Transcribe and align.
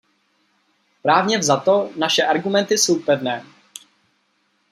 Právně 1.01 1.37
vzato, 1.37 1.89
naše 1.97 2.23
argumenty 2.23 2.77
jsou 2.77 2.99
pevné. 2.99 3.45